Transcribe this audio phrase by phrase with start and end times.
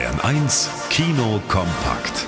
[0.00, 2.26] Bayern 1 Kino kompakt.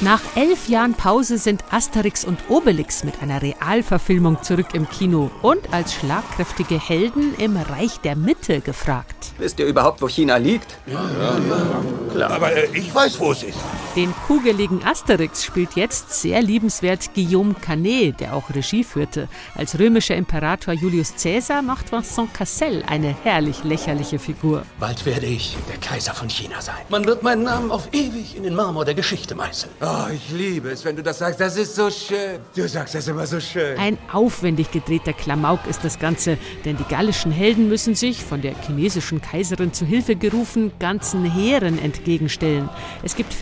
[0.00, 5.74] Nach elf Jahren Pause sind Asterix und Obelix mit einer Realverfilmung zurück im Kino und
[5.74, 9.32] als schlagkräftige Helden im Reich der Mitte gefragt.
[9.38, 10.78] Wisst ihr überhaupt, wo China liegt?
[10.86, 12.12] Ja, ja, ja.
[12.12, 12.30] Klar.
[12.30, 13.58] Aber äh, ich weiß, wo es ist.
[13.98, 19.26] Den kugeligen Asterix spielt jetzt sehr liebenswert Guillaume Canet, der auch Regie führte.
[19.56, 24.62] Als römischer Imperator Julius Caesar macht Vincent Cassel eine herrlich lächerliche Figur.
[24.78, 26.76] Bald werde ich der Kaiser von China sein.
[26.90, 29.72] Man wird meinen Namen auf ewig in den Marmor der Geschichte meißeln.
[29.80, 31.40] Oh, ich liebe es, wenn du das sagst.
[31.40, 32.38] Das ist so schön.
[32.54, 33.76] Du sagst das immer so schön.
[33.78, 38.54] Ein aufwendig gedrehter Klamauk ist das Ganze, denn die gallischen Helden müssen sich, von der
[38.64, 42.68] chinesischen Kaiserin zu Hilfe gerufen, ganzen Heeren entgegenstellen.
[43.02, 43.34] Es gibt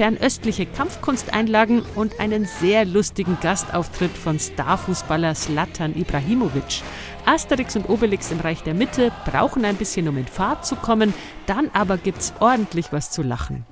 [0.46, 6.82] fernöstliche Kampfkunsteinlagen und einen sehr lustigen Gastauftritt von Starfußballer Slatan Ibrahimovic.
[7.24, 11.12] Asterix und Obelix im Reich der Mitte brauchen ein bisschen, um in Fahrt zu kommen,
[11.46, 13.66] dann aber gibt's ordentlich was zu lachen.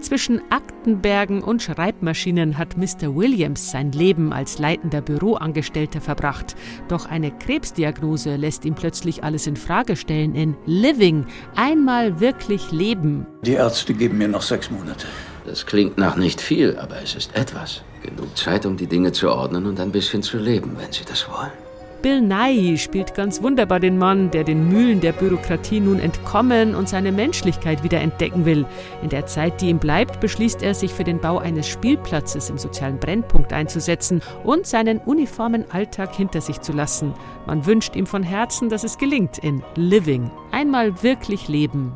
[0.00, 3.16] Zwischen Aktenbergen und Schreibmaschinen hat Mr.
[3.16, 6.54] Williams sein Leben als leitender Büroangestellter verbracht.
[6.88, 13.26] Doch eine Krebsdiagnose lässt ihn plötzlich alles in Frage stellen in Living, einmal wirklich leben.
[13.42, 15.06] Die Ärzte geben mir noch sechs Monate.
[15.56, 17.80] Das klingt nach nicht viel, aber es ist etwas.
[18.02, 21.26] Genug Zeit, um die Dinge zu ordnen und ein bisschen zu leben, wenn Sie das
[21.30, 21.50] wollen.
[22.02, 26.90] Bill Nighy spielt ganz wunderbar den Mann, der den Mühlen der Bürokratie nun entkommen und
[26.90, 28.66] seine Menschlichkeit wieder entdecken will.
[29.02, 32.58] In der Zeit, die ihm bleibt, beschließt er, sich für den Bau eines Spielplatzes im
[32.58, 37.14] sozialen Brennpunkt einzusetzen und seinen uniformen Alltag hinter sich zu lassen.
[37.46, 40.30] Man wünscht ihm von Herzen, dass es gelingt in Living.
[40.52, 41.94] Einmal wirklich leben.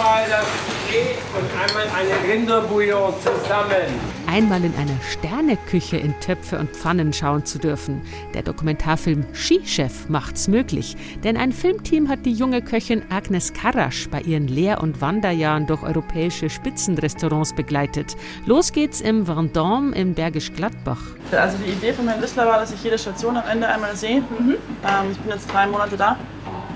[0.00, 0.46] Viermal das
[0.86, 4.00] Filet und einmal eine Rinderbouillon zusammen.
[4.26, 8.00] Einmal in einer Sterneküche in Töpfe und Pfannen schauen zu dürfen.
[8.32, 10.96] Der Dokumentarfilm Skichef macht's möglich.
[11.22, 15.82] Denn ein Filmteam hat die junge Köchin Agnes Karasch bei ihren Lehr- und Wanderjahren durch
[15.82, 18.16] europäische Spitzenrestaurants begleitet.
[18.46, 21.02] Los geht's im Vendôme im Bergisch Gladbach.
[21.30, 24.20] Also die Idee von Herrn Wissler war, dass ich jede Station am Ende einmal sehe.
[24.20, 24.56] Mhm.
[24.82, 26.16] Ähm, ich bin jetzt drei Monate da.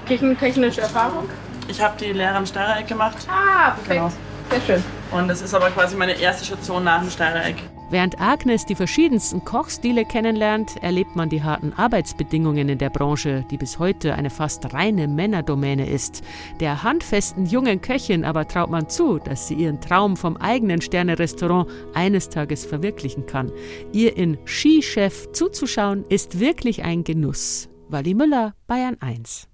[0.06, 1.26] Küchentechnische Erfahrung?
[1.69, 3.16] Ich habe die Lehre im Steirereck gemacht.
[3.28, 3.88] Ah, perfekt.
[3.88, 4.12] Genau.
[4.50, 4.84] Sehr schön.
[5.10, 7.56] Und das ist aber quasi meine erste Station nach dem Steirereck.
[7.91, 13.58] Während Agnes die verschiedensten Kochstile kennenlernt, erlebt man die harten Arbeitsbedingungen in der Branche, die
[13.58, 16.22] bis heute eine fast reine Männerdomäne ist.
[16.60, 21.70] Der handfesten jungen Köchin aber traut man zu, dass sie ihren Traum vom eigenen Sternerestaurant
[21.94, 23.52] eines Tages verwirklichen kann.
[23.92, 27.69] Ihr in Skichef zuzuschauen ist wirklich ein Genuss.
[27.88, 29.46] Wally Müller, Bayern 1.